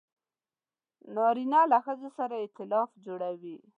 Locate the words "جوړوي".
3.05-3.57